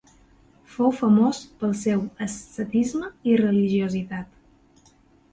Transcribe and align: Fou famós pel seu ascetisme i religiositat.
Fou 0.75 0.91
famós 0.99 1.41
pel 1.59 1.75
seu 1.81 2.01
ascetisme 2.27 3.11
i 3.33 3.35
religiositat. 3.43 4.89